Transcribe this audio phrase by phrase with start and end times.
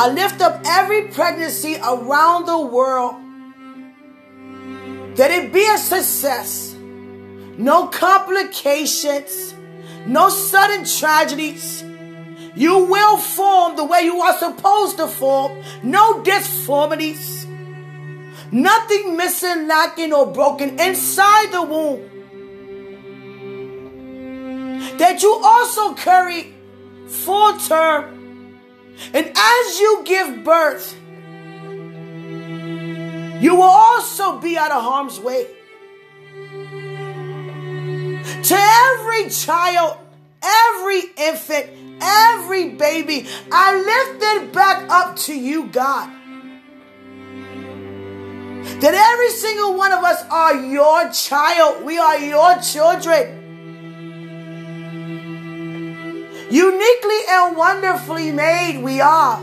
[0.00, 3.16] I lift up every pregnancy around the world.
[5.16, 6.76] That it be a success.
[7.58, 9.54] No complications.
[10.06, 11.82] No sudden tragedies.
[12.54, 15.60] You will form the way you are supposed to form.
[15.82, 17.44] No disformities.
[18.52, 22.08] Nothing missing, lacking, or broken inside the womb.
[24.98, 26.54] That you also carry
[27.08, 28.17] full term.
[29.12, 30.96] And as you give birth,
[33.40, 35.46] you will also be out of harm's way.
[38.42, 39.98] To every child,
[40.42, 41.70] every infant,
[42.00, 46.10] every baby, I lift it back up to you, God.
[48.80, 51.84] That every single one of us are your child.
[51.84, 53.37] We are your children.
[56.50, 59.38] Uniquely and wonderfully made, we are.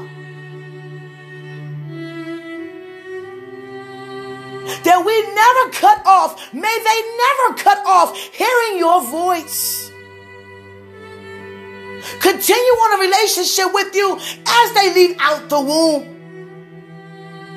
[4.84, 6.54] That we never cut off.
[6.54, 9.92] May they never cut off hearing your voice.
[12.20, 16.04] Continue on a relationship with you as they leave out the womb.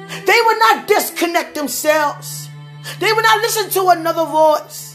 [0.09, 2.49] They will not disconnect themselves.
[2.99, 4.88] They will not listen to another voice.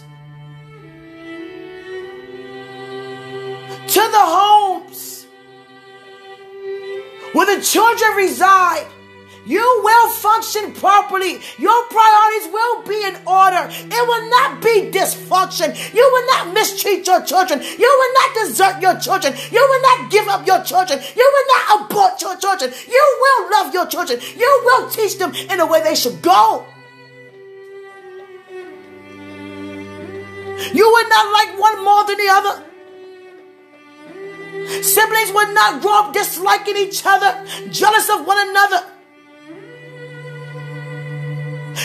[4.12, 5.26] The homes
[7.34, 8.88] where the children reside.
[9.46, 11.40] You will function properly.
[11.58, 13.68] Your priorities will be in order.
[13.68, 15.76] It will not be dysfunction.
[15.94, 17.62] You will not mistreat your children.
[17.62, 19.34] You will not desert your children.
[19.52, 21.00] You will not give up your children.
[21.16, 22.72] You will not abort your children.
[22.88, 24.22] You will love your children.
[24.38, 26.66] You will teach them in the way they should go.
[30.74, 32.64] You will not like one more than the other.
[34.82, 38.84] Siblings will not grow up disliking each other, jealous of one another.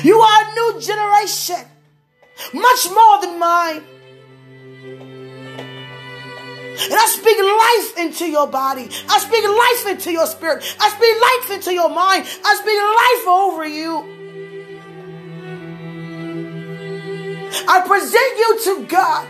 [0.04, 1.64] You are a new generation,
[2.52, 3.82] much more than mine.
[6.80, 8.88] And I speak life into your body.
[9.08, 10.62] I speak life into your spirit.
[10.78, 12.24] I speak life into your mind.
[12.44, 14.14] I speak life over you.
[17.66, 19.26] I present you to God.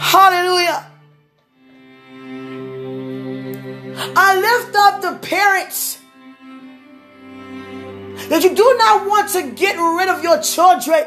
[0.00, 0.86] Hallelujah.
[4.16, 5.98] I lift up the parents
[8.30, 11.04] that you do not want to get rid of your children.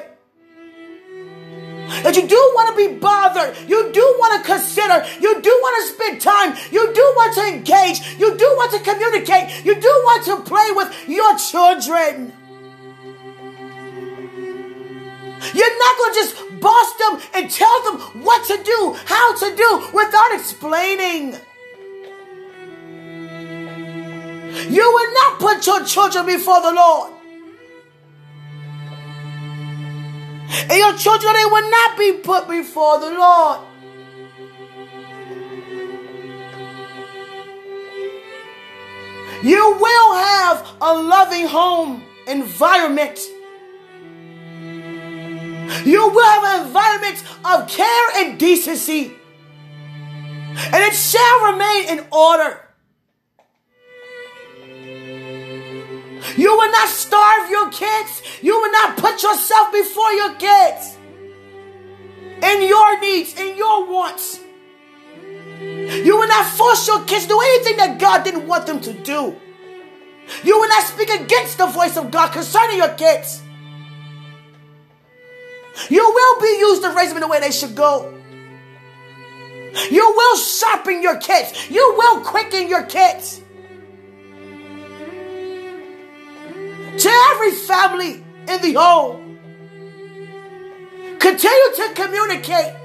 [2.03, 3.57] That you do want to be bothered.
[3.67, 5.03] You do want to consider.
[5.19, 6.55] You do want to spend time.
[6.71, 8.19] You do want to engage.
[8.19, 9.65] You do want to communicate.
[9.65, 12.31] You do want to play with your children.
[15.53, 19.55] You're not going to just boss them and tell them what to do, how to
[19.55, 21.37] do, without explaining.
[24.69, 27.13] You will not put your children before the Lord.
[30.69, 33.59] And your children, they will not be put before the Lord.
[39.43, 43.19] You will have a loving home environment.
[45.85, 49.13] You will have an environment of care and decency.
[50.55, 52.59] And it shall remain in order.
[56.37, 58.21] You will not starve your kids.
[58.41, 60.97] You will not put yourself before your kids.
[62.41, 64.39] In your needs, in your wants.
[65.59, 68.93] You will not force your kids to do anything that God didn't want them to
[68.93, 69.35] do.
[70.43, 73.41] You will not speak against the voice of God concerning your kids.
[75.89, 78.13] You will be used to raise them in the way they should go.
[79.89, 81.69] You will sharpen your kids.
[81.69, 83.41] You will quicken your kids.
[86.97, 89.39] To every family in the home,
[91.19, 92.75] continue to communicate.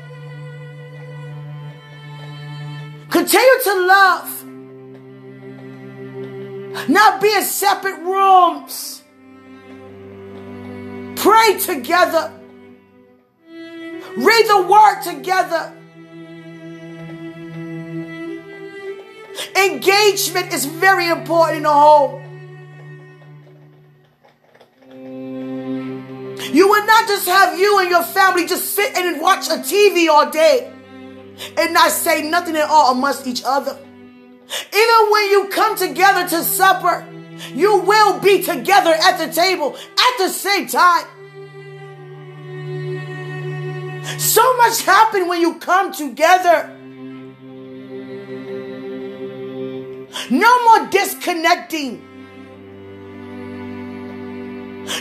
[3.10, 4.44] Continue to love.
[6.88, 9.02] Not be in separate rooms.
[11.16, 12.37] Pray together.
[14.18, 15.72] Read the word together.
[19.56, 22.24] Engagement is very important in a home.
[26.52, 30.08] You would not just have you and your family just sit and watch a TV
[30.08, 30.72] all day
[31.56, 33.78] and not say nothing at all amongst each other.
[33.78, 37.06] Even when you come together to supper,
[37.54, 41.06] you will be together at the table at the same time.
[44.16, 46.74] So much happens when you come together.
[50.30, 52.04] No more disconnecting.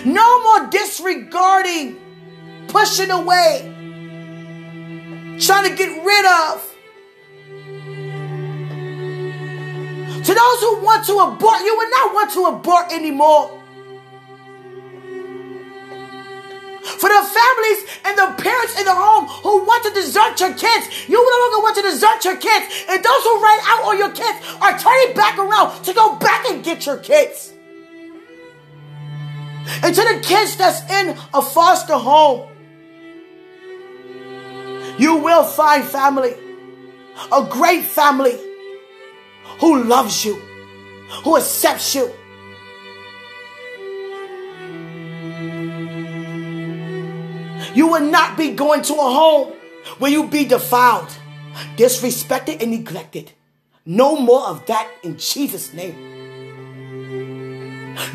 [0.06, 1.98] No more disregarding,
[2.68, 3.62] pushing away,
[5.39, 6.74] trying to get rid of.
[10.25, 13.56] To those who want to abort, you will not want to abort anymore.
[16.97, 21.07] For the families and the parents in the home who want to desert your kids,
[21.07, 22.85] you no longer want to desert your kids.
[22.89, 26.45] And those who ran out on your kids are turning back around to go back
[26.49, 27.53] and get your kids.
[29.83, 32.49] And to the kids that's in a foster home,
[34.97, 36.33] you will find family,
[37.31, 38.39] a great family
[39.59, 40.35] who loves you,
[41.23, 42.11] who accepts you.
[47.77, 49.53] You will not be going to a home
[50.00, 51.09] where you be defiled,
[51.75, 53.33] disrespected, and neglected.
[53.85, 55.95] No more of that in Jesus' name.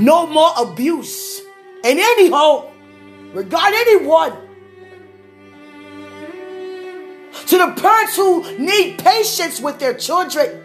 [0.01, 1.43] No more abuse
[1.85, 2.73] in any home
[3.33, 4.33] regard anyone.
[7.47, 10.62] To the parents who need patience with their children.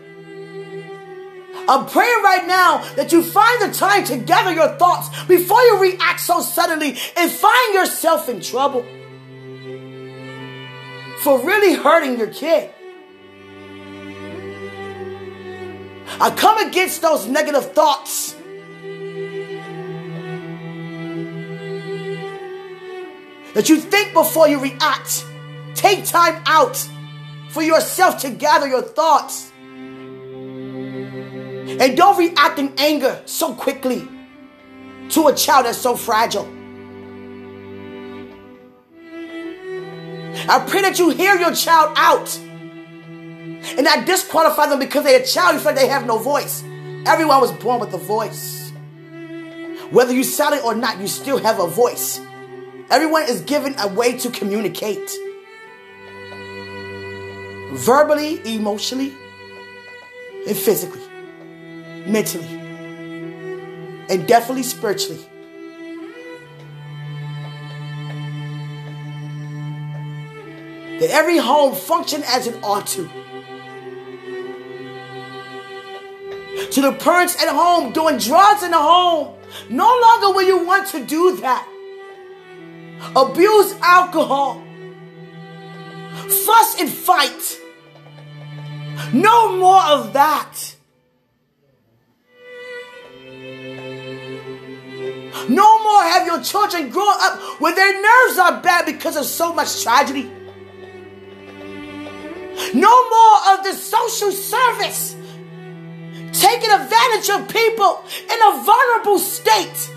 [1.67, 5.81] I'm praying right now that you find the time to gather your thoughts before you
[5.81, 8.83] react so suddenly and find yourself in trouble
[11.19, 12.73] for really hurting your kid.
[16.19, 18.33] I come against those negative thoughts.
[23.53, 25.25] That you think before you react.
[25.75, 26.77] Take time out
[27.49, 29.51] for yourself to gather your thoughts.
[31.79, 34.07] And don't react in anger so quickly
[35.09, 36.47] to a child that's so fragile.
[40.49, 45.25] I pray that you hear your child out and not disqualify them because they're a
[45.25, 45.55] child.
[45.55, 46.63] You feel like they have no voice.
[47.05, 48.71] Everyone was born with a voice.
[49.91, 52.19] Whether you sound it or not, you still have a voice.
[52.89, 55.09] Everyone is given a way to communicate
[57.73, 59.13] verbally, emotionally,
[60.47, 61.06] and physically
[62.07, 62.47] mentally,
[64.09, 65.23] and definitely spiritually.
[70.99, 73.07] That every home function as it ought to.
[76.71, 79.35] To the parents at home doing drugs in the home,
[79.69, 81.67] no longer will you want to do that.
[83.15, 84.63] Abuse alcohol,
[86.45, 87.59] fuss and fight.
[89.13, 90.76] No more of that.
[95.49, 99.53] No more have your children grow up where their nerves are bad because of so
[99.53, 100.31] much tragedy.
[102.73, 105.15] No more of the social service
[106.33, 109.91] taking advantage of people in a vulnerable state.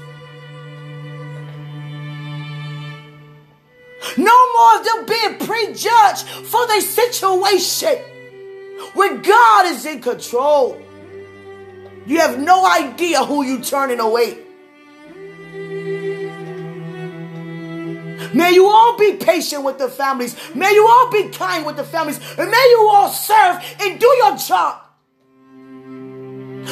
[4.17, 7.99] No more of them being prejudged for their situation
[8.95, 10.81] when God is in control.
[12.07, 14.39] You have no idea who you're turning away.
[18.35, 20.37] May you all be patient with the families.
[20.55, 22.19] May you all be kind with the families.
[22.39, 24.83] And may you all serve and do your job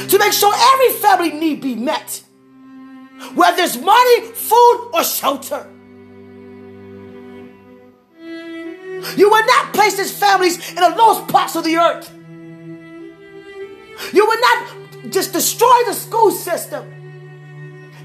[0.08, 2.22] to make sure every family need be met.
[3.34, 5.66] Whether it's money, food, or shelter.
[9.16, 12.12] You will not place these families in the lowest parts of the earth.
[14.12, 16.84] You will not just destroy the school system,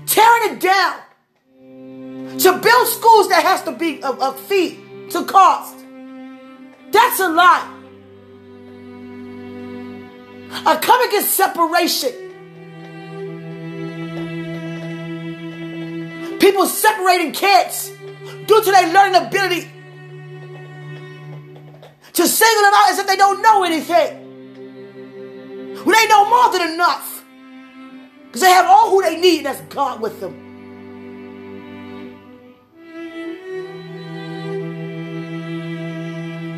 [0.06, 1.00] tearing it down
[2.40, 4.80] to build schools that has to be a, a fee
[5.12, 5.76] to cost.
[6.92, 7.70] That's a lot.
[10.66, 12.12] I come against separation.
[16.40, 17.92] People separating kids
[18.46, 19.70] due to their learning ability
[22.14, 24.20] to single them out as if they don't know anything.
[25.84, 27.24] When they know more than enough.
[28.26, 30.43] Because they have all who they need, that's God with them.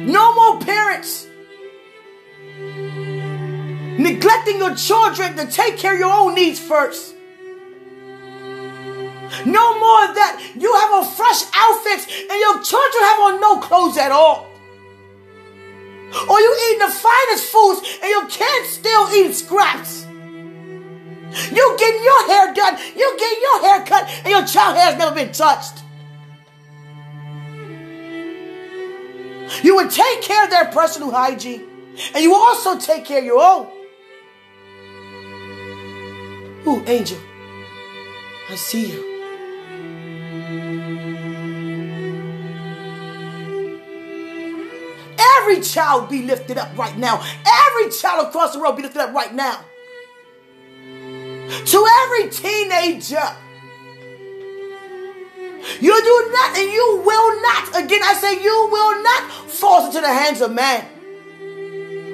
[0.06, 1.28] No more parents
[3.98, 7.16] neglecting your children to take care of your own needs first.
[9.46, 13.98] No more that you have on fresh outfits and your children have on no clothes
[13.98, 14.48] at all.
[16.30, 20.06] Or you eating the finest foods and your kids still eating scraps.
[21.52, 25.16] You getting your hair done, you getting your hair cut, and your child has never
[25.16, 25.85] been touched.
[29.64, 31.68] You would take care of their personal hygiene,
[32.14, 33.68] and you also take care of your own.
[36.68, 37.20] Ooh, angel.
[38.50, 39.12] I see you.
[45.38, 47.24] Every child be lifted up right now.
[47.46, 49.64] Every child across the world be lifted up right now.
[51.66, 53.36] To every teenager.
[55.80, 60.00] You do not, and you will not, again, I say, you will not fall into
[60.00, 60.86] the hands of man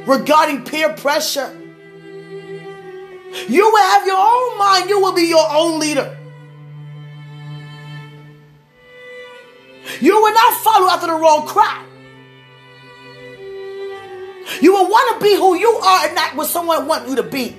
[0.06, 1.58] regarding peer pressure.
[3.48, 6.18] You will have your own mind, you will be your own leader.
[10.00, 11.86] You will not follow after the wrong crowd.
[14.62, 17.24] You will want to be who you are and not what someone wants you to
[17.24, 17.58] be.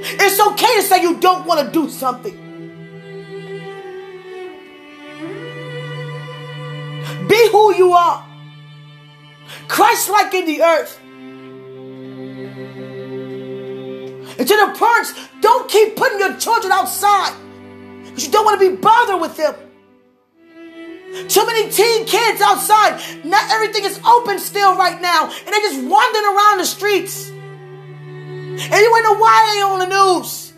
[0.00, 2.47] It's okay to say you don't want to do something.
[7.28, 8.24] Be who you are.
[9.68, 10.98] Christ like in the earth.
[14.38, 17.34] And to the parents, don't keep putting your children outside.
[18.04, 19.54] Because you don't want to be bothered with them.
[21.28, 23.00] Too many teen kids outside.
[23.24, 25.24] Not everything is open still right now.
[25.24, 27.28] And they're just wandering around the streets.
[27.30, 30.52] And you wonder why they on the news.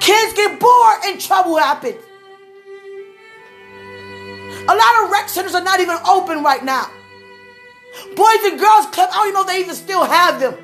[0.00, 2.05] Kids get bored and trouble happens.
[4.68, 6.90] A lot of rec centers are not even open right now.
[8.14, 10.54] Boys and girls club, I don't even know if they even still have them.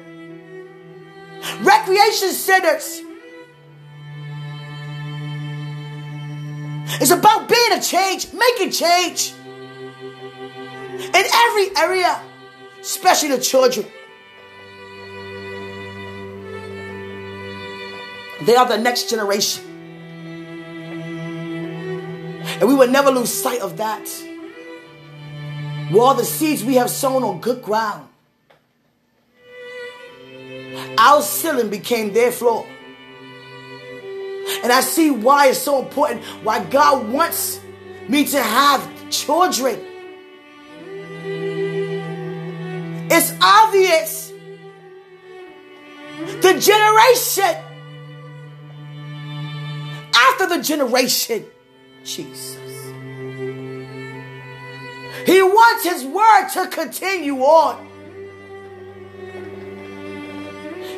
[1.62, 3.02] Recreation centers.
[7.00, 9.32] It's about being a change, making change.
[10.98, 12.20] In every area,
[12.80, 13.86] especially the children.
[18.42, 19.71] They are the next generation.
[22.62, 24.08] And we will never lose sight of that.
[25.90, 28.08] Were all the seeds we have sown on good ground.
[30.96, 32.64] Our ceiling became their floor.
[34.62, 37.58] And I see why it's so important, why God wants
[38.08, 39.80] me to have children.
[43.10, 44.32] It's obvious.
[46.42, 47.56] The generation
[50.14, 51.44] after the generation,
[52.04, 52.58] Jesus.
[55.26, 57.88] He wants his word to continue on.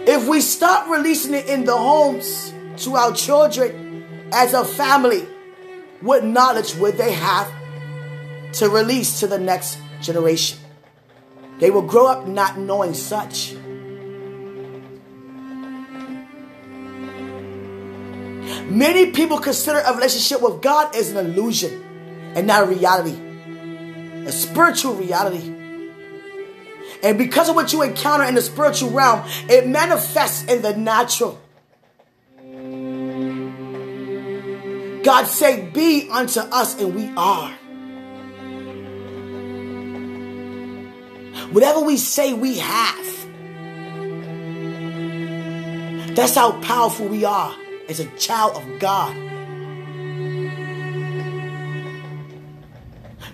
[0.07, 5.27] If we stop releasing it in the homes to our children as a family,
[6.01, 7.51] what knowledge would they have
[8.55, 10.59] to release to the next generation?
[11.59, 13.55] They will grow up not knowing such.
[18.67, 21.83] Many people consider a relationship with God as an illusion
[22.35, 23.15] and not a reality,
[24.27, 25.55] a spiritual reality.
[27.03, 31.39] And because of what you encounter in the spiritual realm, it manifests in the natural.
[35.05, 37.51] God say, Be unto us, and we are.
[41.53, 43.27] Whatever we say, we have.
[46.17, 47.55] That's how powerful we are
[47.89, 49.15] as a child of God.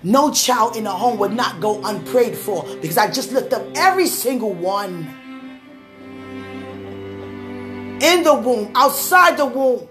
[0.03, 3.63] No child in the home would not go unprayed for because I just lift up
[3.75, 5.17] every single one.
[8.01, 9.87] In the womb, outside the womb,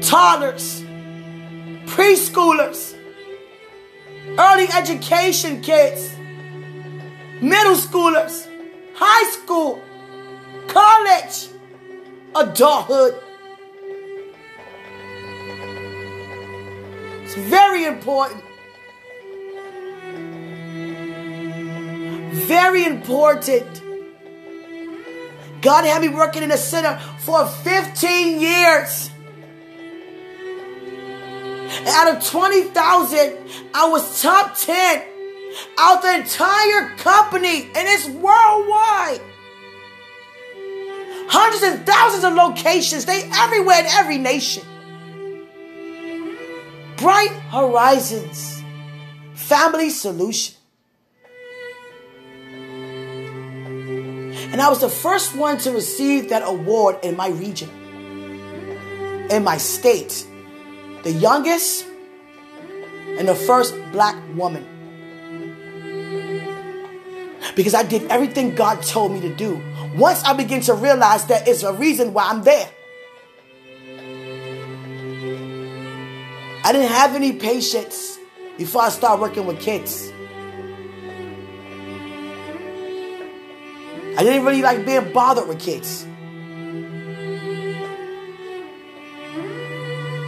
[0.00, 0.82] toddlers,
[1.84, 2.96] preschoolers,
[4.38, 6.14] early education kids,
[7.42, 8.48] middle schoolers,
[8.94, 9.82] high school,
[10.66, 11.49] college,
[12.34, 13.14] adulthood.
[17.22, 18.42] It's very important.
[22.32, 23.82] Very important.
[25.62, 29.10] God had me working in a center for 15 years.
[31.86, 33.38] Out of 20,000,
[33.74, 35.02] I was top 10
[35.78, 39.20] out the entire company, and it's worldwide.
[41.32, 44.64] Hundreds and thousands of locations, they everywhere in every nation.
[46.96, 48.64] Bright Horizons
[49.34, 50.56] Family Solution.
[54.52, 57.70] And I was the first one to receive that award in my region,
[59.30, 60.26] in my state.
[61.04, 61.86] The youngest
[63.18, 64.66] and the first black woman.
[67.54, 69.62] Because I did everything God told me to do.
[69.96, 72.70] Once I begin to realize that it's a reason why I'm there.
[76.62, 78.18] I didn't have any patience
[78.56, 80.12] before I started working with kids.
[84.16, 86.04] I didn't really like being bothered with kids.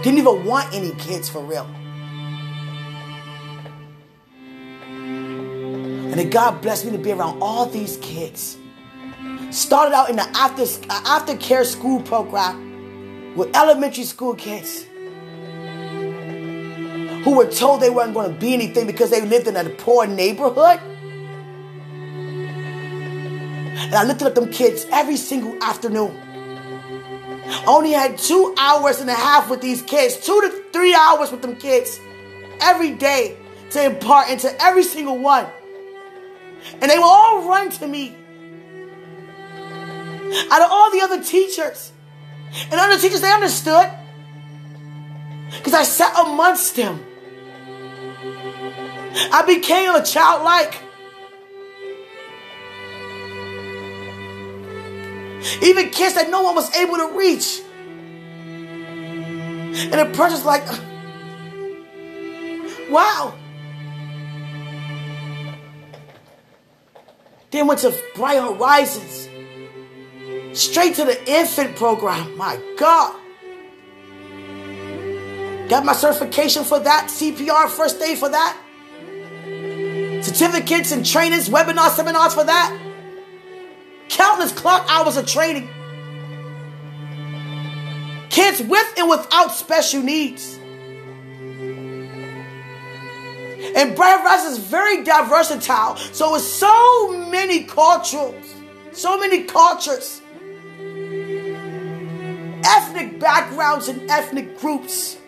[0.02, 1.66] Didn't even want any kids for real.
[4.84, 8.56] And then God blessed me to be around all these kids.
[9.52, 14.86] Started out in the after uh, aftercare school program with elementary school kids
[17.22, 20.06] who were told they weren't going to be anything because they lived in a poor
[20.06, 20.80] neighborhood.
[23.74, 26.18] And I looked at them kids every single afternoon.
[27.44, 31.30] I only had two hours and a half with these kids, two to three hours
[31.30, 32.00] with them kids
[32.62, 33.36] every day
[33.72, 35.46] to impart into every single one.
[36.80, 38.16] And they would all run to me.
[40.50, 41.92] Out of all the other teachers.
[42.70, 43.90] And other teachers, they understood.
[45.56, 47.04] Because I sat amongst them.
[49.32, 50.80] I became a childlike.
[55.62, 57.60] Even kids that no one was able to reach.
[59.74, 60.64] And the person's like,
[62.90, 63.34] wow.
[67.50, 69.28] Then went to Bright Horizons.
[70.54, 72.36] Straight to the infant program.
[72.36, 73.18] My God.
[75.68, 78.58] Got my certification for that, CPR first aid for that.
[80.22, 82.78] Certificates and trainings, webinars, seminars for that.
[84.08, 85.68] Countless clock hours of training.
[88.28, 90.58] Kids with and without special needs.
[93.74, 95.96] And Bright Rise is very versatile.
[95.96, 98.54] So with so many cultures,
[98.92, 100.21] so many cultures,
[102.72, 105.18] ethnic backgrounds and ethnic groups.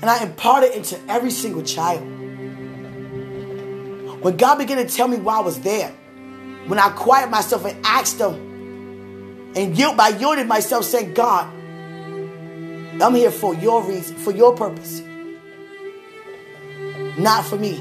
[0.00, 2.02] And I imparted into every single child.
[4.22, 5.90] When God began to tell me why I was there,
[6.66, 8.34] when I quiet myself and asked Him,
[9.56, 11.46] and yield by yielding myself, saying, God,
[13.00, 15.00] I'm here for your reason, for your purpose,
[17.16, 17.80] not for me.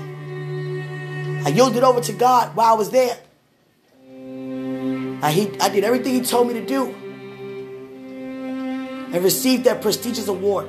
[1.45, 3.17] I yielded over to God while I was there.
[5.21, 6.93] I, he, I did everything He told me to do
[9.11, 10.67] and received that prestigious award.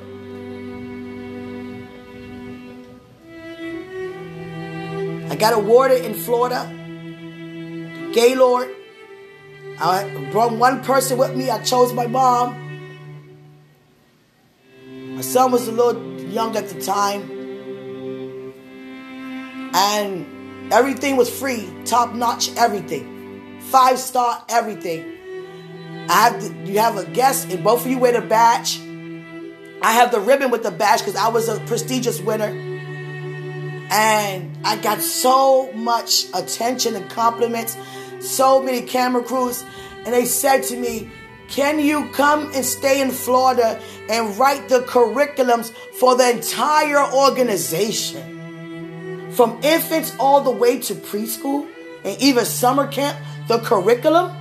[5.30, 6.66] I got awarded in Florida,
[8.14, 8.74] Gaylord.
[9.80, 11.50] I brought one person with me.
[11.50, 12.64] I chose my mom.
[15.16, 17.22] My son was a little young at the time.
[19.74, 23.17] And everything was free, top notch, everything.
[23.70, 25.14] Five star, everything.
[26.08, 28.80] I have the, you have a guest, and both of you wear the badge.
[29.82, 32.48] I have the ribbon with the badge because I was a prestigious winner.
[33.90, 37.76] And I got so much attention and compliments,
[38.20, 39.62] so many camera crews.
[40.04, 41.10] And they said to me,
[41.48, 49.30] Can you come and stay in Florida and write the curriculums for the entire organization?
[49.32, 51.68] From infants all the way to preschool
[52.04, 54.34] and even summer camp, the curriculum?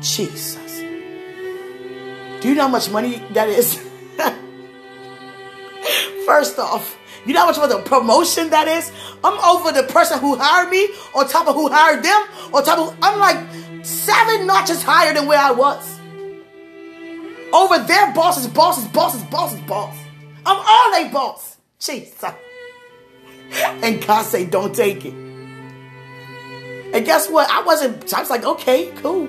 [0.00, 0.80] Jesus.
[2.40, 3.82] Do you know how much money that is?
[6.26, 8.92] First off, you know how much of a promotion that is?
[9.22, 12.22] I'm over the person who hired me on top of who hired them.
[12.52, 15.98] On top of, I'm like seven notches higher than where I was.
[17.52, 19.96] Over their bosses, bosses, bosses, bosses, boss.
[20.44, 21.56] I'm all they boss.
[21.78, 22.24] Jesus.
[23.52, 25.25] And God say, don't take it.
[26.96, 27.50] And guess what?
[27.50, 29.28] I wasn't, I was like, okay, cool.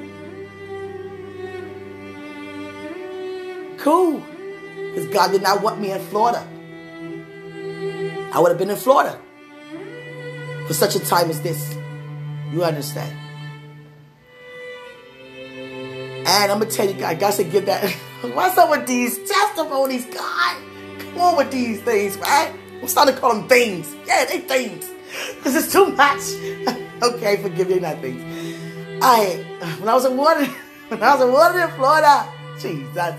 [3.78, 4.24] Cool.
[4.74, 6.48] Because God did not want me in Florida.
[8.32, 9.20] I would have been in Florida
[10.66, 11.78] for such a time as this.
[12.54, 13.14] You understand?
[16.26, 17.92] And I'm gonna tell you, guys, I got to give that.
[18.34, 20.58] What's up with these testimonies, God?
[21.00, 22.54] Come on with these things, right?
[22.82, 23.94] I'm starting to call them things.
[24.06, 24.90] Yeah, they things.
[25.36, 26.78] Because it's too much.
[27.02, 28.22] okay, forgive me, not things.
[29.02, 29.46] I
[29.80, 30.46] when I was in water,
[30.90, 32.28] when I was in water in Florida,
[32.60, 33.16] Jesus.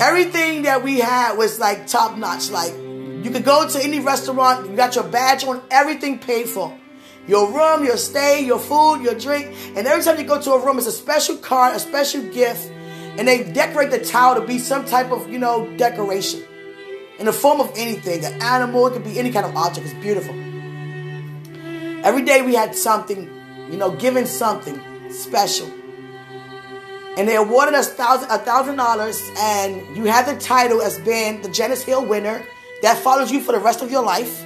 [0.00, 4.68] Everything that we had was like top notch, like you could go to any restaurant,
[4.68, 6.76] you got your badge on, everything paid for.
[7.28, 9.54] Your room, your stay, your food, your drink.
[9.76, 12.68] And every time you go to a room, it's a special card, a special gift.
[13.16, 16.42] And they decorate the towel to be some type of, you know, decoration.
[17.20, 18.24] In the form of anything.
[18.24, 19.86] An animal, it could be any kind of object.
[19.86, 20.34] It's beautiful.
[22.02, 23.30] Every day we had something,
[23.70, 25.70] you know, given something special.
[27.16, 31.42] And they awarded us thousand a thousand dollars, and you had the title as being
[31.42, 32.42] the Janice Hill winner
[32.82, 34.42] that follows you for the rest of your life.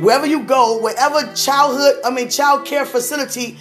[0.00, 3.58] wherever you go, wherever childhood, I mean, child care facility,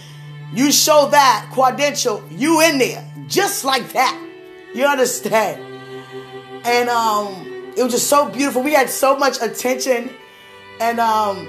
[0.54, 4.18] you show that credential, you in there, just like that.
[4.74, 5.62] You understand?
[6.66, 8.62] And um, it was just so beautiful.
[8.64, 10.12] We had so much attention.
[10.80, 11.48] And um,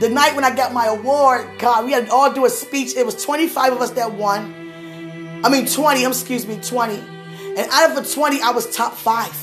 [0.00, 2.96] the night when I got my award, God, we had to all do a speech.
[2.96, 5.42] It was 25 of us that won.
[5.44, 6.94] I mean, 20, um, excuse me, 20.
[6.94, 9.34] And out of the 20, I was top five.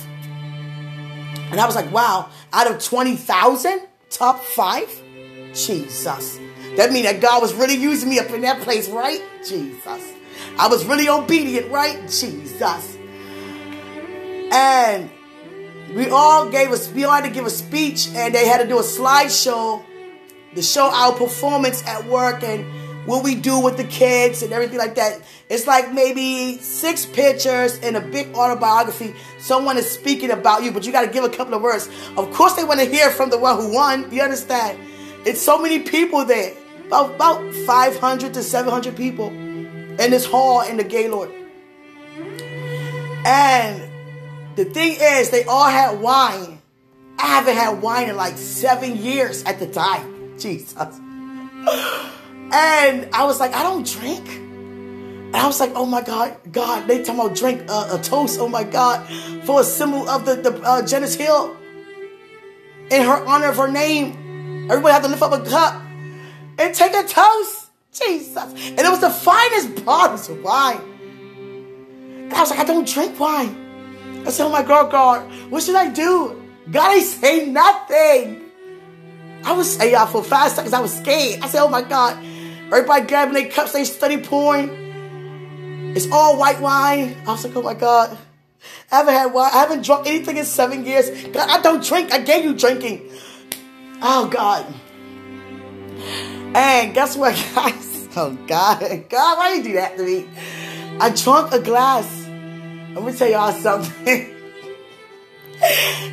[1.51, 4.89] And I was like, wow, out of 20,000, top five?
[5.53, 6.39] Jesus.
[6.77, 9.21] That means that God was really using me up in that place, right?
[9.47, 10.13] Jesus.
[10.57, 11.99] I was really obedient, right?
[12.09, 12.97] Jesus.
[14.51, 15.09] And
[15.95, 18.67] we all gave us, we all had to give a speech, and they had to
[18.67, 19.83] do a slideshow
[20.55, 22.65] to show our performance at work and
[23.05, 25.21] what we do with the kids and everything like that.
[25.49, 29.13] It's like maybe six pictures and a big autobiography.
[29.39, 31.89] Someone is speaking about you, but you got to give a couple of words.
[32.17, 34.11] Of course, they want to hear from the one who won.
[34.11, 34.79] You understand?
[35.25, 36.53] It's so many people there,
[36.87, 41.31] about, about 500 to 700 people in this hall in the Gaylord.
[43.25, 43.81] And
[44.55, 46.61] the thing is, they all had wine.
[47.17, 50.12] I haven't had wine in like seven years at the time.
[50.37, 50.99] Jesus.
[52.51, 54.27] And I was like, I don't drink.
[54.29, 58.39] And I was like, oh my God, God, they talking about drink uh, a toast,
[58.39, 59.07] oh my God,
[59.45, 61.57] for a symbol of the, the uh, Janice Hill.
[62.91, 64.67] In her honor of her name.
[64.69, 65.81] Everybody had to lift up a cup
[66.59, 67.69] and take a toast.
[67.91, 68.37] Jesus.
[68.37, 70.81] And it was the finest bottles of wine.
[72.25, 74.23] And I was like, I don't drink wine.
[74.25, 76.41] I said, oh my God, God, what should I do?
[76.71, 78.42] God ain't say nothing.
[79.45, 81.41] I was say y'all for five seconds, I was scared.
[81.41, 82.17] I said, oh my God.
[82.67, 85.93] Everybody grabbing their cups, they study pouring.
[85.95, 87.15] It's all white wine.
[87.27, 88.17] I was like, oh my God.
[88.91, 89.51] I haven't had wine.
[89.53, 91.10] I haven't drunk anything in seven years.
[91.27, 92.13] God, I don't drink.
[92.13, 93.12] I gave you drinking.
[94.01, 94.65] Oh God.
[96.56, 98.08] And guess what, guys?
[98.15, 99.06] Oh God.
[99.10, 100.27] God, why you do that to me?
[100.99, 102.27] I drunk a glass.
[102.93, 104.06] Let me tell y'all something.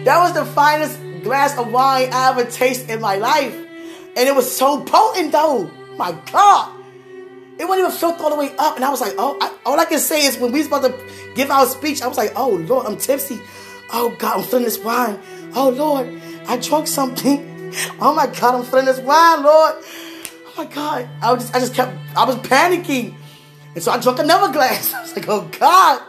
[0.04, 3.54] that was the finest glass of wine I ever tasted in my life.
[3.54, 6.80] And it was so potent though my God.
[7.58, 8.76] It wasn't even filled all the way up.
[8.76, 10.82] And I was like, oh, I, all I can say is when we was about
[10.82, 10.94] to
[11.34, 13.38] give our speech, I was like, oh, Lord, I'm tipsy.
[13.92, 15.20] Oh, God, I'm feeling this wine.
[15.54, 17.48] Oh, Lord, I drunk something.
[18.00, 19.74] Oh, my God, I'm feeling this wine, Lord.
[19.76, 21.08] Oh, my God.
[21.22, 23.14] I, was just, I just kept, I was panicking.
[23.76, 24.92] And so I drank another glass.
[24.94, 26.02] I was like, oh, God.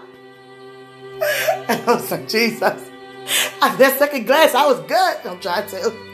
[1.69, 2.91] And I was like, Jesus.
[3.62, 5.17] That second glass, I was good.
[5.26, 6.12] I'm trying to.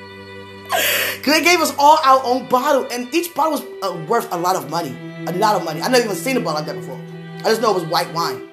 [1.26, 4.56] They gave us all our own bottle, and each bottle was uh, worth a lot
[4.56, 4.96] of money.
[5.28, 5.82] A lot of money.
[5.82, 7.00] I never even seen a bottle like that before.
[7.40, 8.48] I just know it was white wine.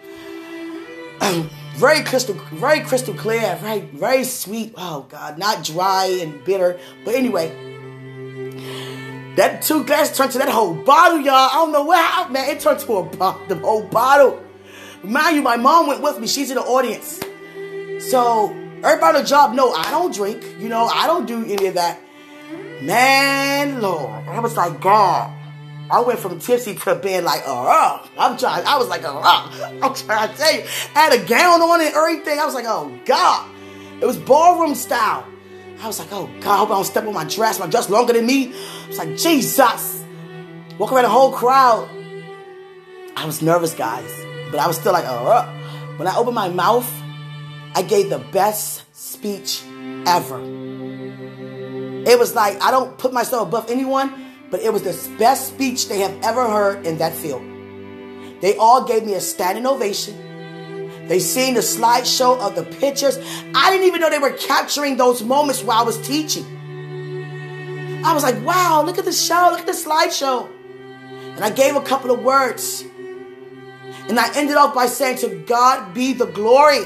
[1.77, 4.75] very crystal, very crystal clear, very, very sweet.
[4.77, 6.79] Oh God, not dry and bitter.
[7.05, 7.49] But anyway,
[9.37, 11.35] that two glass turned to that whole bottle, y'all.
[11.35, 12.49] I don't know what happened, man.
[12.49, 14.41] It turned to a bottle, the whole bottle.
[15.03, 16.27] Mind you, my mom went with me.
[16.27, 17.21] She's in the audience.
[18.11, 18.51] So
[18.83, 20.45] everybody on the job know I don't drink.
[20.59, 22.01] You know, I don't do any of that.
[22.83, 24.29] Man, Lord.
[24.29, 25.33] I was like, God.
[25.91, 29.21] I went from tipsy to being like, uh, I'm trying, I was like, uh,
[29.83, 30.65] I'm trying to tell you.
[30.95, 32.39] I had a gown on and everything.
[32.39, 33.51] I was like, oh, God.
[34.01, 35.27] It was ballroom style.
[35.81, 37.59] I was like, oh, God, I hope I don't step on my dress.
[37.59, 38.53] My dress longer than me.
[38.55, 40.05] I was like, Jesus.
[40.79, 41.89] Walk around the whole crowd.
[43.17, 44.11] I was nervous, guys.
[44.51, 45.47] But I was still like, uh,
[45.97, 46.91] when I opened my mouth,
[47.75, 49.63] I gave the best speech
[50.07, 50.41] ever.
[52.07, 55.89] It was like, I don't put myself above anyone, but it was the best speech
[55.89, 57.43] they have ever heard in that field.
[58.41, 61.09] They all gave me a standing ovation.
[61.09, 63.19] They seen the slideshow of the pictures.
[63.55, 66.45] I didn't even know they were capturing those moments while I was teaching.
[68.05, 70.49] I was like, wow, look at the show, look at the slideshow.
[71.35, 72.85] And I gave a couple of words.
[74.09, 76.85] And I ended off by saying, To God be the glory.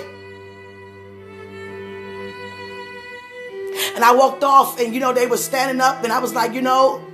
[3.95, 6.53] And I walked off, and you know, they were standing up, and I was like,
[6.53, 7.05] you know,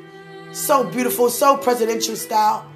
[0.52, 2.66] so beautiful, so presidential style.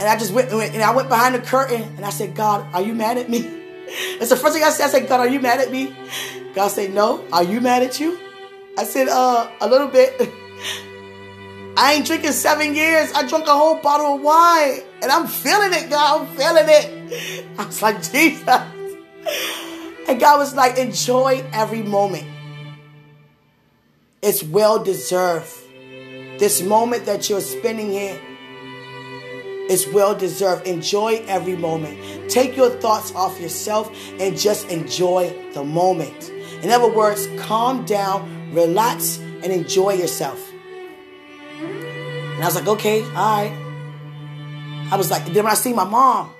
[0.00, 2.82] And I just went, and I went behind the curtain, and I said, God, are
[2.82, 3.40] you mad at me?
[4.18, 4.86] That's the first thing I said.
[4.86, 5.94] I said, God, are you mad at me?
[6.54, 7.24] God said, No.
[7.32, 8.18] Are you mad at you?
[8.76, 10.12] I said, Uh, a little bit.
[11.76, 13.12] I ain't drinking seven years.
[13.12, 16.20] I drank a whole bottle of wine, and I'm feeling it, God.
[16.20, 17.46] I'm feeling it.
[17.58, 18.48] I was like, Jesus.
[20.08, 22.26] And God was like, enjoy every moment.
[24.22, 25.50] It's well deserved.
[26.38, 28.20] This moment that you're spending here
[29.68, 30.66] is well deserved.
[30.66, 32.30] Enjoy every moment.
[32.30, 36.30] Take your thoughts off yourself and just enjoy the moment.
[36.62, 40.52] In other words, calm down, relax, and enjoy yourself.
[41.60, 44.88] And I was like, okay, all right.
[44.90, 46.32] I was like, then when I see my mom,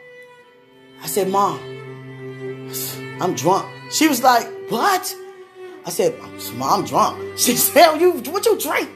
[1.02, 1.58] I said, Mom,
[3.20, 3.66] I'm drunk.
[3.92, 5.14] She was like, What?
[5.88, 7.38] I said, oh, Mom, I'm drunk.
[7.38, 8.90] She said, you, What you drink?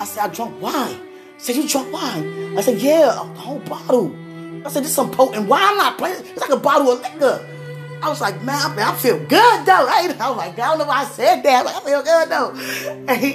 [0.00, 0.98] I said, I drunk wine.
[1.36, 2.56] She said, You drunk wine?
[2.56, 4.16] I said, Yeah, a whole bottle.
[4.64, 5.62] I said, This is some potent wine.
[5.62, 6.24] I'm not playing.
[6.24, 7.46] It's like a bottle of liquor.
[8.02, 9.86] I was like, man, man I feel good though.
[9.90, 11.60] I, I was like, I don't know why I said that.
[11.60, 13.04] I, Like, I feel good though.
[13.08, 13.30] And he,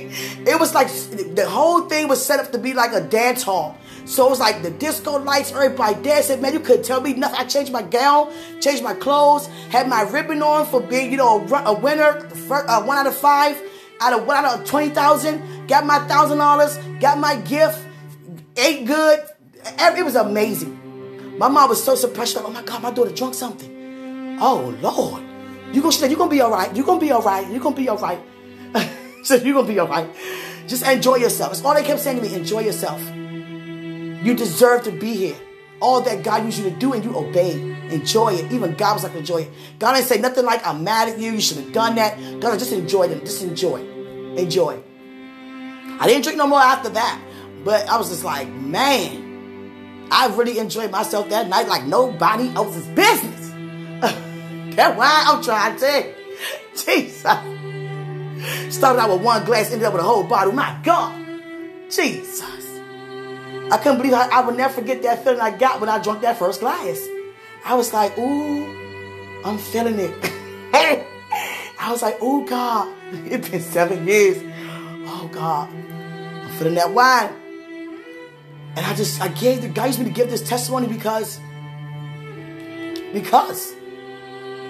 [0.49, 3.78] it was like the whole thing was set up to be like a dance hall.
[4.06, 6.42] So it was like the disco lights, everybody dancing.
[6.42, 7.39] Man, you couldn't tell me nothing.
[7.39, 11.42] I changed my gown, changed my clothes, had my ribbon on for being, you know,
[11.42, 13.62] a, a winner, first, uh, one out of five,
[14.02, 15.68] out of one out of 20,000.
[15.68, 17.80] Got my $1,000, got my gift,
[18.58, 19.20] ate good.
[19.80, 21.38] It was amazing.
[21.38, 22.36] My mom was so surprised.
[22.36, 24.38] Like, oh my God, my daughter drunk something.
[24.39, 25.24] Oh Lord.
[25.74, 26.76] You gonna, you're gonna be all right.
[26.76, 27.50] You're gonna be all right.
[27.50, 28.20] You're gonna be all right.
[29.24, 30.08] so you're gonna be all right.
[30.68, 31.52] Just enjoy yourself.
[31.52, 32.36] That's all they kept saying to me.
[32.36, 33.02] Enjoy yourself.
[34.23, 35.36] You deserve to be here.
[35.79, 37.62] All that God used you to do and you obeyed.
[37.91, 38.51] Enjoy it.
[38.51, 39.51] Even God was like, enjoy it.
[39.79, 41.33] God didn't say nothing like, I'm mad at you.
[41.33, 42.17] You should have done that.
[42.39, 43.19] God, just enjoy them.
[43.19, 43.81] Just enjoy.
[44.38, 44.81] Enjoy.
[45.99, 47.21] I didn't drink no more after that.
[47.65, 52.88] But I was just like, man, I really enjoyed myself that night like nobody else's
[52.88, 53.49] business.
[54.75, 56.13] That's why I'm trying to
[56.86, 57.23] Jesus.
[58.73, 60.53] Started out with one glass, ended up with a whole bottle.
[60.53, 61.19] My God.
[61.89, 62.53] Jesus.
[63.73, 66.21] I couldn't believe I, I would never forget that feeling I got when I drank
[66.21, 67.07] that first glass.
[67.65, 68.65] I was like, ooh,
[69.43, 70.13] I'm feeling it.
[71.79, 74.38] I was like, oh God, it's been seven years.
[75.07, 77.33] Oh God, I'm feeling that wine.
[78.75, 81.39] And I just, I gave the guy used me to give this testimony because,
[83.12, 83.73] because,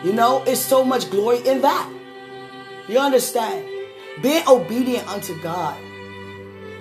[0.05, 1.91] you know, it's so much glory in that.
[2.87, 3.67] You understand?
[4.21, 5.77] Being obedient unto God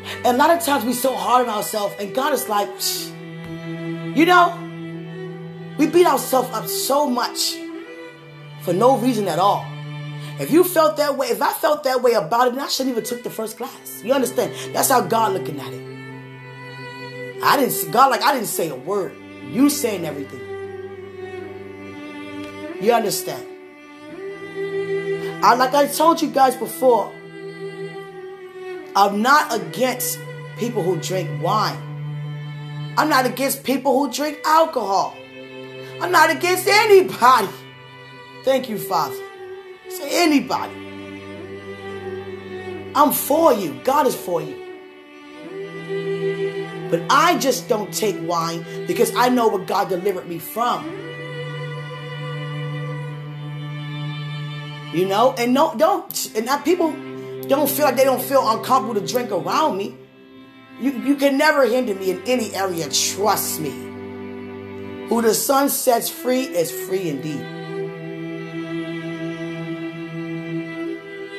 [0.05, 2.69] and a lot of times we so hard on ourselves, and God is like,
[4.17, 4.59] you know,
[5.79, 7.57] we beat ourselves up so much
[8.62, 9.67] for no reason at all.
[10.38, 12.93] If you felt that way, if I felt that way about it, then I shouldn't
[12.97, 14.03] even took the first class.
[14.03, 14.75] You understand?
[14.75, 17.43] That's how God looking at it.
[17.45, 19.15] I didn't God like I didn't say a word.
[19.51, 20.41] You saying everything.
[22.81, 23.47] You understand?
[25.45, 27.12] I like I told you guys before.
[28.94, 30.18] I'm not against
[30.59, 31.78] people who drink wine.
[32.98, 35.16] I'm not against people who drink alcohol.
[36.00, 37.48] I'm not against anybody.
[38.44, 39.16] Thank you, Father.
[39.88, 40.74] Say anybody.
[42.94, 43.81] I'm for you.
[43.85, 44.59] God is for you.
[46.90, 50.85] But I just don't take wine because I know what God delivered me from.
[54.92, 56.94] You know, and no, don't, and not people
[57.48, 59.96] don't feel like they don't feel uncomfortable to drink around me.
[60.81, 62.88] You, you can never hinder me in any area.
[62.88, 63.70] Trust me.
[65.09, 67.44] Who the sun sets free is free indeed.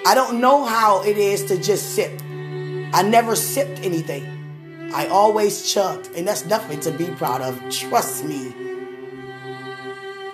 [0.06, 2.22] I don't know how it is to just sip.
[2.22, 4.92] I never sipped anything.
[4.94, 7.58] I always chugged, and that's nothing to be proud of.
[7.72, 8.54] Trust me.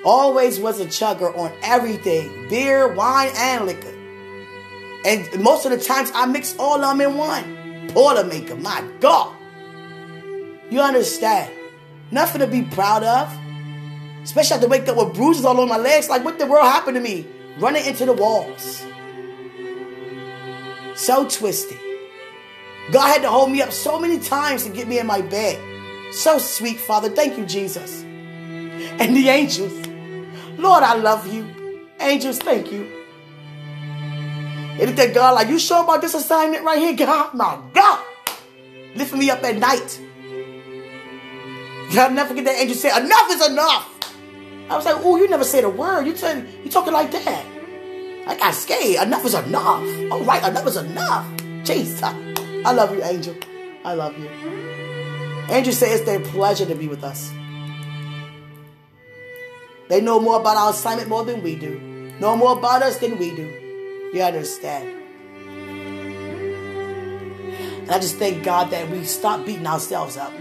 [0.04, 3.94] Always was a chugger on everything beer, wine, and liquor.
[5.06, 7.90] And most of the times I mix all of them in one.
[7.90, 9.36] Porter maker, my God.
[10.70, 11.52] You understand?
[12.12, 13.34] Nothing to be proud of.
[14.24, 16.10] Especially I have to wake up with bruises all over my legs.
[16.10, 17.26] Like, what the world happened to me?
[17.58, 18.86] Running into the walls.
[20.96, 21.80] So twisted.
[22.92, 25.60] God had to hold me up so many times to get me in my bed.
[26.14, 27.10] So sweet, Father.
[27.10, 28.04] Thank you, Jesus.
[28.04, 29.74] And the angels.
[30.58, 31.88] Lord, I love you.
[32.00, 32.99] Angels, thank you.
[34.80, 37.34] Anything God like, you sure about this assignment right here, God?
[37.34, 38.06] My God.
[38.96, 40.02] Lifting me up at night.
[41.92, 44.14] I'll never forget that angel said, enough is enough.
[44.70, 46.06] I was like, oh, you never said a word.
[46.06, 47.46] You said you talking like that.
[48.28, 49.08] I got scared.
[49.08, 50.12] Enough is enough.
[50.12, 51.26] All right, enough is enough.
[51.64, 52.04] Jesus.
[52.04, 53.36] I love you, Angel.
[53.84, 54.30] I love you.
[55.50, 57.32] Angel says it's their pleasure to be with us.
[59.88, 61.80] They know more about our assignment more than we do.
[62.20, 63.59] Know more about us than we do.
[64.14, 64.96] You understand?
[67.82, 70.32] And I just thank God that we stop beating ourselves up.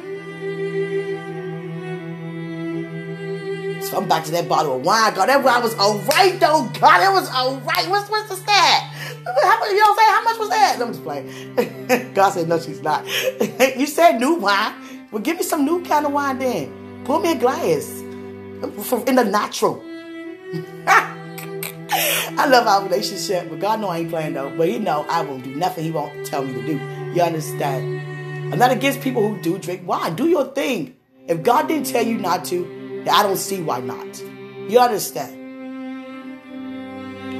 [3.83, 5.15] So I'm back to that bottle of wine.
[5.15, 6.69] God, that wine was alright though.
[6.81, 7.89] God, it was alright.
[7.89, 8.83] What's what's the stat?
[9.43, 10.15] How much, you don't I'm?
[10.15, 10.79] How much was that?
[10.81, 12.13] I'm just playing.
[12.15, 13.07] God said, no, she's not.
[13.77, 15.07] you said new wine.
[15.11, 17.05] Well, give me some new kind of wine then.
[17.05, 18.01] Pour me a glass.
[18.01, 19.83] In the natural.
[22.39, 24.55] I love our relationship, but God know I ain't playing though.
[24.57, 26.81] But He know I won't do nothing He won't tell me to do.
[27.15, 28.53] You understand?
[28.53, 29.83] I'm not against people who do drink.
[29.85, 30.11] Why?
[30.11, 30.97] Do your thing.
[31.27, 34.23] If God didn't tell you not to, I don't see why not.
[34.69, 35.35] You understand?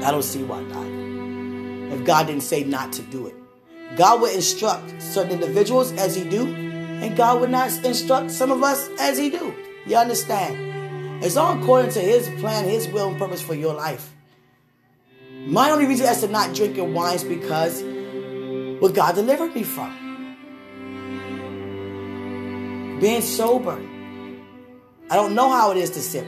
[0.03, 0.87] I don't see why not.
[1.93, 3.35] If God didn't say not to do it.
[3.95, 8.61] God would instruct certain individuals as he do, and God would not instruct some of
[8.61, 9.53] us as he do.
[9.87, 11.23] You understand?
[11.23, 14.13] It's all according to his plan, his will, and purpose for your life.
[15.47, 17.81] My only reason as to not drinking wine is because
[18.81, 19.95] what God delivered me from.
[22.99, 23.81] Being sober.
[25.09, 26.25] I don't know how it is to sip.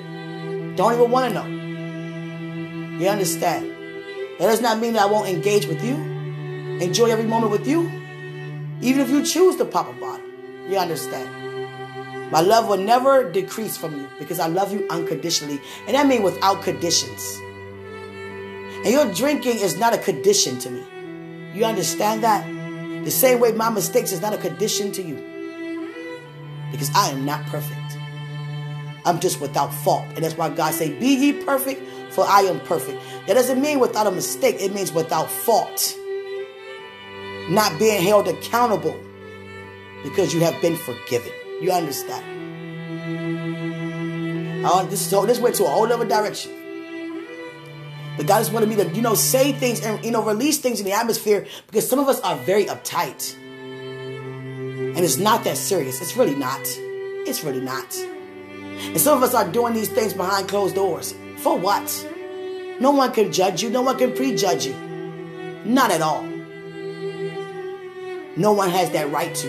[0.75, 2.97] Don't even want to know.
[2.99, 3.69] You understand?
[4.39, 7.91] That does not mean that I won't engage with you, enjoy every moment with you,
[8.81, 10.25] even if you choose to pop a bottle.
[10.69, 11.29] You understand?
[12.31, 15.59] My love will never decrease from you because I love you unconditionally.
[15.85, 17.39] And that means without conditions.
[18.83, 20.83] And your drinking is not a condition to me.
[21.53, 22.45] You understand that?
[23.05, 25.15] The same way my mistakes is not a condition to you.
[26.71, 27.97] Because I am not perfect.
[29.05, 30.05] I'm just without fault.
[30.15, 33.01] And that's why God say, be ye perfect for I am perfect.
[33.27, 34.57] That doesn't mean without a mistake.
[34.59, 35.95] It means without fault.
[37.49, 38.99] Not being held accountable
[40.03, 41.31] because you have been forgiven.
[41.61, 42.25] You understand?
[44.65, 46.51] Oh, this, so this went to a whole other direction.
[48.17, 50.79] But God just wanted me to, you know, say things and, you know, release things
[50.79, 53.35] in the atmosphere because some of us are very uptight.
[53.37, 56.01] And it's not that serious.
[56.01, 56.59] It's really not.
[56.63, 57.95] It's really not.
[57.97, 61.15] And some of us are doing these things behind closed doors.
[61.37, 62.07] For what?
[62.79, 63.69] No one can judge you.
[63.69, 64.75] No one can prejudge you.
[65.63, 66.23] Not at all.
[68.35, 69.47] No one has that right to.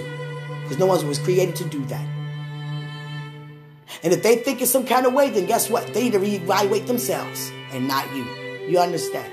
[0.62, 2.06] Because no one was created to do that.
[4.04, 5.92] And if they think it's some kind of way, then guess what?
[5.92, 8.41] They need to reevaluate themselves and not you.
[8.68, 9.32] You understand?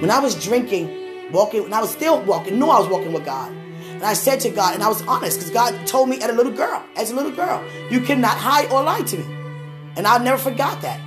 [0.00, 3.24] When I was drinking, walking, when I was still walking, knew I was walking with
[3.24, 3.50] God.
[3.50, 6.34] And I said to God, and I was honest, because God told me as a
[6.34, 9.24] little girl, as a little girl, you cannot hide or lie to me.
[9.96, 11.00] And I never forgot that.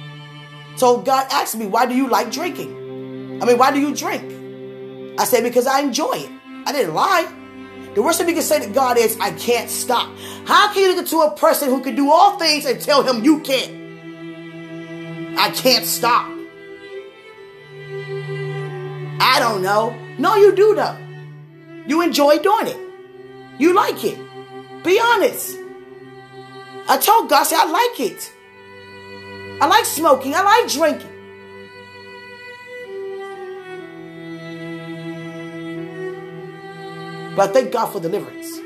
[0.75, 3.39] So God asked me, why do you like drinking?
[3.41, 4.23] I mean, why do you drink?
[5.19, 6.31] I said, because I enjoy it.
[6.65, 7.31] I didn't lie.
[7.93, 10.11] The worst thing you can say to God is, I can't stop.
[10.45, 13.23] How can you look to a person who can do all things and tell him
[13.23, 13.78] you can't?
[15.39, 16.29] I can't stop.
[19.21, 19.95] I don't know.
[20.17, 20.97] No, you do though.
[21.87, 22.77] You enjoy doing it.
[23.57, 24.19] You like it.
[24.83, 25.57] Be honest.
[26.89, 28.33] I told God, I I like it.
[29.61, 30.35] I like smoking.
[30.35, 31.07] I like drinking.
[37.37, 38.59] But I thank God for deliverance.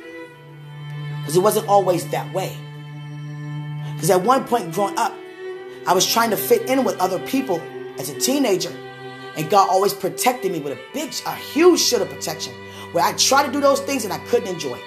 [1.20, 2.58] Because it wasn't always that way.
[3.94, 5.14] Because at one point growing up,
[5.86, 7.62] I was trying to fit in with other people
[8.00, 8.72] as a teenager.
[9.36, 12.54] And God always protected me with a big, a huge shield of protection
[12.92, 14.80] where I tried to do those things and I couldn't enjoy.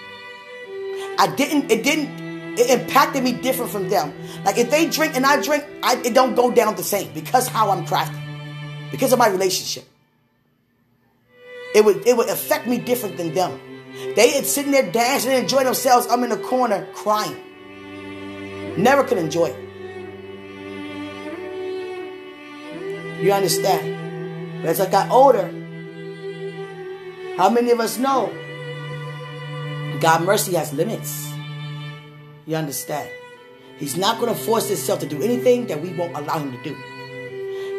[1.19, 4.15] I didn't, it didn't, it impacted me different from them.
[4.45, 7.49] Like if they drink and I drink, I, it don't go down the same because
[7.49, 8.21] how I'm crafted,
[8.91, 9.85] because of my relationship.
[11.75, 13.61] It would, it would affect me different than them.
[14.15, 16.07] They had sitting there dancing and enjoying themselves.
[16.09, 17.37] I'm in the corner crying.
[18.77, 19.66] Never could enjoy it.
[23.21, 24.63] You understand?
[24.63, 25.47] But as I got older,
[27.37, 28.33] how many of us know
[30.01, 31.33] God mercy has limits?
[32.47, 33.11] You understand?
[33.79, 36.63] He's not going to force himself to do anything that we won't allow him to
[36.63, 36.77] do.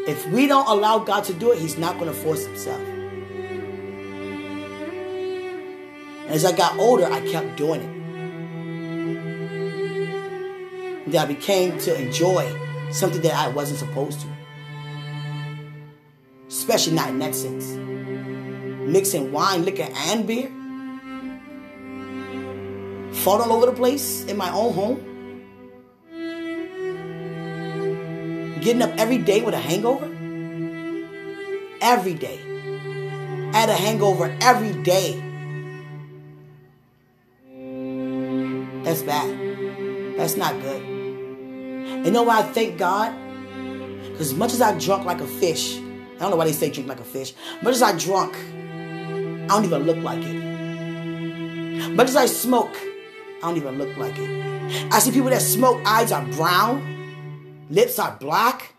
[0.07, 2.81] If we don't allow God to do it, he's not going to force himself.
[6.25, 7.97] And As I got older, I kept doing it.
[11.05, 12.45] And I became to enjoy
[12.91, 14.36] something that I wasn't supposed to.
[16.47, 17.77] Especially not in that sense
[18.87, 20.49] mixing wine, liquor, and beer.
[23.23, 25.03] Fought all over the place in my own home.
[28.61, 30.05] Getting up every day with a hangover.
[31.81, 32.39] Every day.
[33.53, 35.23] I had a hangover every day.
[38.83, 40.17] That's bad.
[40.17, 40.81] That's not good.
[42.05, 43.13] You know why I thank God?
[44.11, 45.79] Because as much as I drunk like a fish,
[46.17, 47.35] I don't know why they say drink like a fish.
[47.61, 51.95] Much as I drunk, I don't even look like it.
[51.95, 52.75] But as I smoke,
[53.37, 54.91] I don't even look like it.
[54.91, 58.73] I see people that smoke, eyes are brown, lips are black,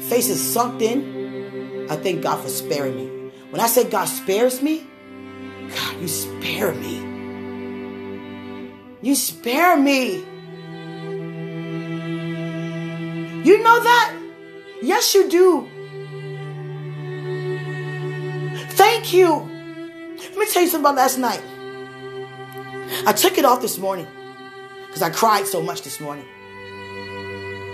[0.00, 1.88] faces sunk in.
[1.90, 3.32] I thank God for sparing me.
[3.50, 4.86] When I say God spares me,
[5.68, 7.00] God, you spare me.
[9.02, 10.24] You spare me.
[13.44, 14.14] You know that?
[14.80, 15.68] Yes, you do.
[18.78, 19.28] Thank you.
[20.18, 21.42] Let me tell you something about last night.
[23.06, 24.06] I took it off this morning
[24.86, 26.24] because I cried so much this morning.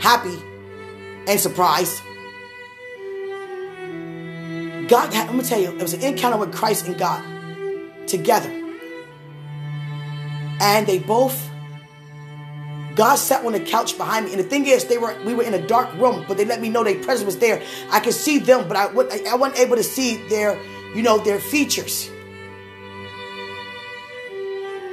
[0.01, 0.35] Happy
[1.29, 2.01] and surprised.
[4.89, 7.23] God, let me tell you, it was an encounter with Christ and God
[8.07, 8.51] together.
[10.61, 11.51] And they both,
[12.95, 14.33] God sat on the couch behind me.
[14.33, 16.63] And the thing is, they were we were in a dark room, but they let
[16.63, 17.63] me know their presence was there.
[17.91, 18.85] I could see them, but I,
[19.31, 20.59] I wasn't able to see their,
[20.95, 22.11] you know, their features.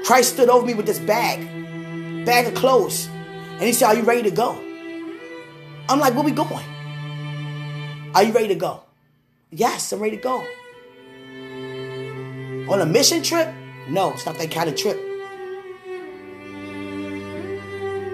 [0.06, 1.46] Christ stood over me with this bag,
[2.26, 3.08] bag of clothes.
[3.08, 4.54] And he said, Are you ready to go?
[5.88, 6.66] I'm like, Where we going?
[8.14, 8.82] Are you ready to go?
[9.52, 10.46] Yes, I'm ready to go.
[12.72, 13.54] On a mission trip?
[13.88, 14.98] No, it's not that kind of trip.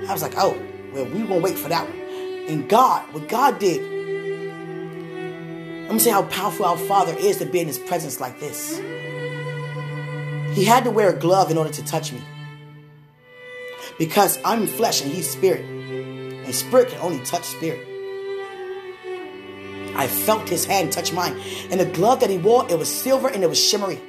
[0.07, 0.57] I was like, oh,
[0.93, 1.97] well, we gonna wait for that one.
[2.47, 3.96] And God, what God did,
[5.87, 8.77] let me say how powerful our Father is to be in His presence like this.
[10.53, 12.21] He had to wear a glove in order to touch me.
[13.97, 15.65] Because I'm flesh and He's spirit.
[15.65, 17.87] And spirit can only touch spirit.
[19.95, 21.39] I felt his hand touch mine.
[21.71, 23.99] And the glove that he wore, it was silver and it was shimmery.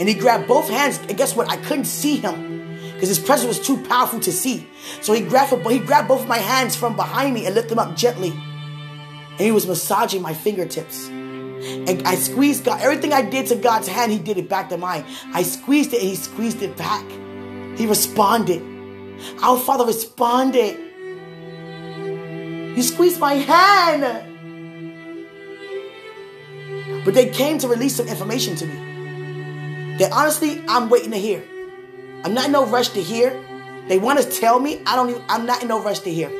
[0.00, 1.50] And he grabbed both hands, and guess what?
[1.50, 4.66] I couldn't see him because his presence was too powerful to see.
[5.02, 7.78] So he grabbed, he grabbed both of my hands from behind me and lifted them
[7.78, 8.32] up gently.
[9.38, 11.08] And he was massaging my fingertips.
[11.08, 12.80] And I squeezed God.
[12.80, 15.04] Everything I did to God's hand, he did it back to mine.
[15.32, 17.04] I squeezed it and he squeezed it back.
[17.76, 18.62] He responded.
[19.42, 20.78] Our Father responded.
[22.76, 24.22] You squeezed my hand.
[27.04, 31.42] But they came to release some information to me that honestly I'm waiting to hear.
[32.24, 33.42] I'm not in no rush to hear.
[33.88, 34.82] They want to tell me.
[34.86, 36.30] I don't even, I'm not in no rush to hear.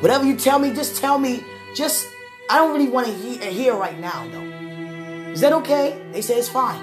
[0.00, 1.44] Whatever you tell me, just tell me.
[1.74, 2.08] Just,
[2.48, 5.30] I don't really want to hear, uh, hear right now, though.
[5.30, 6.00] Is that okay?
[6.12, 6.80] They say it's fine.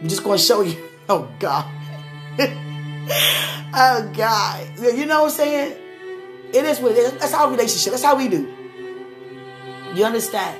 [0.00, 0.76] I'm just going to show you.
[1.06, 1.66] Oh, God.
[3.74, 4.66] oh, God.
[4.78, 5.76] You know what I'm saying?
[6.54, 7.12] It is what it is.
[7.12, 7.90] That's our relationship.
[7.90, 8.50] That's how we do.
[9.94, 10.58] You understand?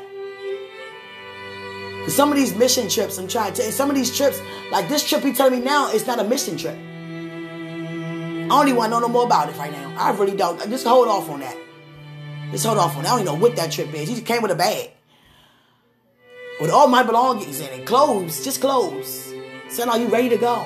[2.08, 4.38] Some of these mission trips, I'm trying to tell you, some of these trips,
[4.70, 6.76] like this trip you're telling me now, it's not a mission trip.
[8.54, 9.94] I don't even want to know no more about it right now.
[9.98, 10.58] I really don't.
[10.70, 11.56] Just hold off on that.
[12.52, 13.08] Just hold off on that.
[13.08, 14.08] I don't even know what that trip is.
[14.08, 14.90] He just came with a bag.
[16.60, 17.84] With all my belongings in it.
[17.84, 18.44] Clothes.
[18.44, 19.34] Just clothes.
[19.68, 20.64] Saying, are you ready to go?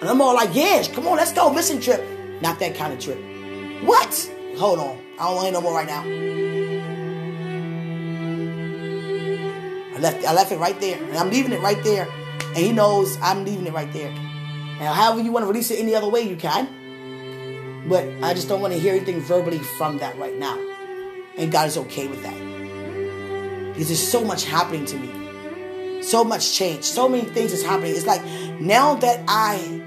[0.00, 1.52] And I'm all like, yes, come on, let's go.
[1.52, 2.04] Mission trip.
[2.42, 3.18] Not that kind of trip.
[3.84, 4.30] What?
[4.58, 4.98] Hold on.
[5.20, 6.02] I don't want to no more right now.
[9.94, 11.00] I left, I left it right there.
[11.00, 12.08] And I'm leaving it right there.
[12.48, 14.12] And he knows I'm leaving it right there.
[14.80, 17.84] However you want to release it any other way, you can.
[17.86, 20.58] But I just don't want to hear anything verbally from that right now.
[21.36, 23.72] And God is okay with that.
[23.72, 26.02] Because there's so much happening to me.
[26.02, 26.84] So much change.
[26.84, 27.94] So many things is happening.
[27.94, 28.24] It's like
[28.60, 29.82] now that I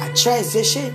[0.00, 0.94] I transition,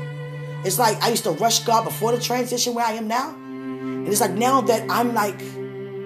[0.65, 3.33] it's like I used to rush God before the transition where I am now.
[3.33, 5.41] And it's like now that I'm like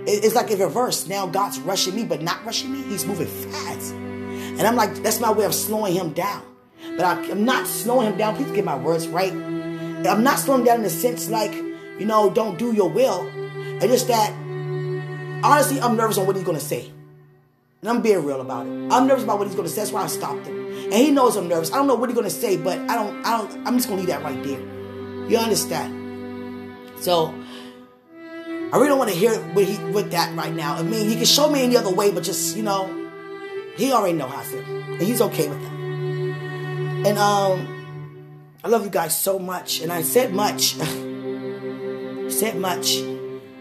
[0.08, 1.08] it's like in reverse.
[1.08, 2.84] Now God's rushing me, but not rushing me.
[2.84, 3.96] He's moving fast.
[4.58, 6.44] And I'm like, that's my way of slowing him down.
[6.98, 8.36] But I, am not slowing him down.
[8.36, 9.32] Please get my words right.
[9.32, 13.30] I'm not slowing down in the sense like, you know, don't do your will.
[13.82, 14.32] It's just that,
[15.44, 16.92] honestly, I'm nervous on what he's going to say.
[17.82, 18.70] And I'm being real about it.
[18.92, 19.82] I'm nervous about what he's going to say.
[19.82, 20.56] That's why I stopped him.
[20.86, 21.72] And he knows I'm nervous.
[21.72, 23.90] I don't know what he's going to say, but I don't, I don't, I'm just
[23.90, 24.60] going to leave that right there.
[25.30, 26.74] You understand?
[27.00, 27.34] So,
[28.72, 30.76] I really don't want to hear what he with that right now.
[30.76, 32.88] I mean, he can show me any other way, but just you know,
[33.76, 35.72] he already know how I feel, and he's okay with that.
[37.08, 37.68] And um,
[38.64, 40.74] I love you guys so much, and I said much,
[42.32, 42.98] said much.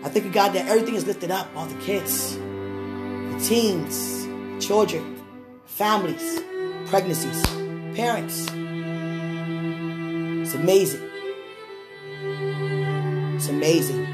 [0.02, 4.26] I thank you God that everything is lifted up, all the kids, the teens,
[4.64, 5.20] children,
[5.66, 6.40] families,
[6.86, 7.42] pregnancies,
[7.96, 8.42] parents.
[10.44, 11.10] It's amazing.
[13.34, 14.04] It's amazing.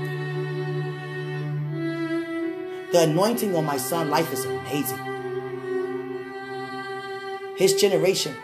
[2.92, 5.09] The anointing on my son' life is amazing.
[7.60, 8.34] His generation,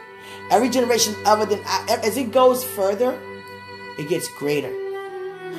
[0.51, 3.19] every generation other than as it goes further,
[3.99, 4.71] it gets greater.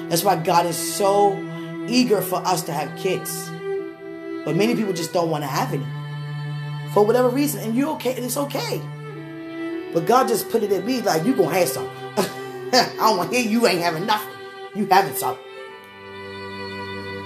[0.10, 1.36] That's why God is so
[1.88, 3.50] eager for us to have kids.
[4.46, 5.88] But many people just don't want to have any.
[6.94, 7.64] For whatever reason.
[7.64, 8.80] And you're okay, and it's okay.
[9.92, 11.90] But God just put it in me like you gonna have some.
[12.18, 14.38] I don't want to hear you ain't having nothing.
[14.76, 15.44] You having something.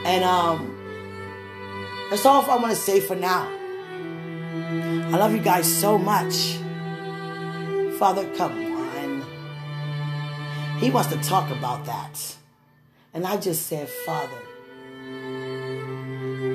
[0.05, 0.77] And um
[2.09, 3.60] that's all I want to say for now.
[5.11, 6.57] I love you guys so much.
[7.99, 9.21] Father, come on.
[10.79, 12.37] He wants to talk about that.
[13.13, 14.41] And I just said, Father,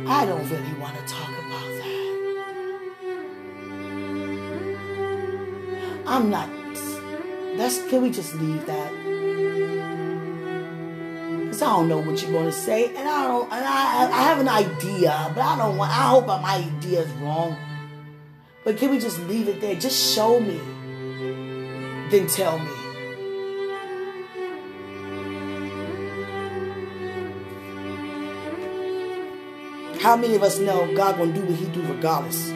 [0.08, 2.06] I don't really want to talk about that.
[6.06, 6.48] I'm not.
[7.58, 8.90] That's can we just leave that?
[11.48, 13.52] Cause I don't know what you're gonna say, and I don't.
[13.52, 15.90] And I, I have an idea, but I don't want.
[15.90, 17.54] I hope my idea is wrong.
[18.66, 19.76] But can we just leave it there?
[19.76, 20.58] Just show me,
[22.10, 22.72] then tell me.
[30.00, 32.50] How many of us know God gonna do what He do regardless,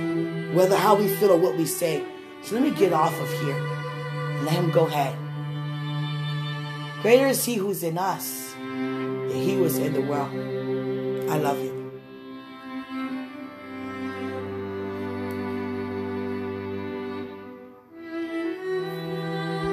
[0.53, 2.05] whether how we feel or what we say?
[2.43, 5.17] So let me get off of here and let Him go ahead.
[7.03, 10.33] Greater is He who's in us than He was in the world.
[11.31, 11.70] I love you.